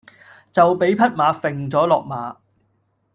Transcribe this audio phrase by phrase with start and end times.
[0.51, 2.35] 就畀匹馬揈咗落馬